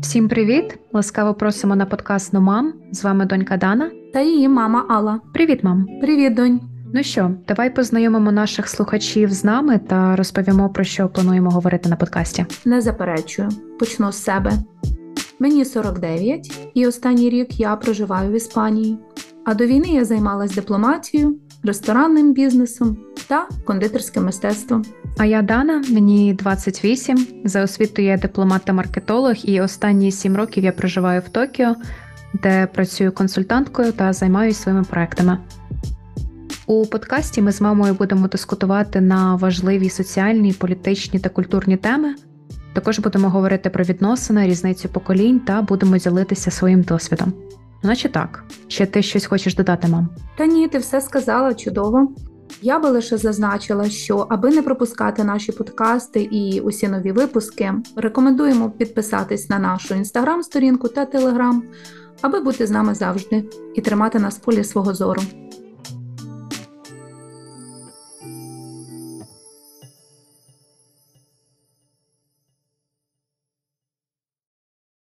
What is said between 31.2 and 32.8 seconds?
в Токіо, де